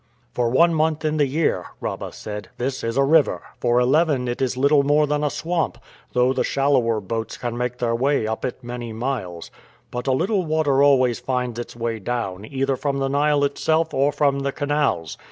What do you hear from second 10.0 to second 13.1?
a little water always finds its way down, either from the